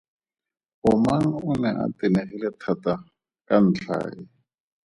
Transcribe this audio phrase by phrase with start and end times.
[0.91, 2.93] Omang o ne a tenegile thata
[3.47, 4.19] ka ntlha e.